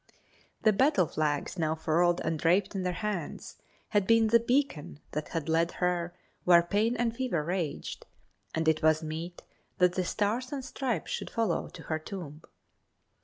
The 0.63 0.73
battle 0.73 1.05
flags 1.05 1.59
now 1.59 1.75
furled 1.75 2.21
and 2.21 2.39
draped 2.39 2.73
in 2.73 2.81
their 2.81 2.93
hands 3.05 3.57
had 3.89 4.07
been 4.07 4.29
the 4.29 4.39
beacon 4.39 4.99
that 5.11 5.27
had 5.27 5.47
led 5.47 5.73
her 5.73 6.15
where 6.43 6.63
pain 6.63 6.95
and 6.97 7.15
fever 7.15 7.43
raged, 7.43 8.07
and 8.55 8.67
it 8.67 8.81
was 8.81 9.03
meet 9.03 9.43
that 9.77 9.93
the 9.93 10.03
Stars 10.03 10.51
and 10.51 10.65
Stripes 10.65 11.11
should 11.11 11.29
follow 11.29 11.67
to 11.69 11.83
her 11.83 11.99
tomb. 11.99 12.41